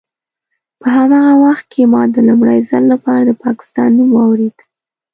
په 0.79 0.87
هماغه 0.97 1.33
وخت 1.45 1.65
کې 1.73 1.83
ما 1.93 2.01
د 2.13 2.15
لومړي 2.27 2.59
ځل 2.69 2.83
لپاره 2.93 3.21
د 3.25 3.31
پاکستان 3.45 3.89
نوم 3.97 4.09
واورېد. 4.13 4.57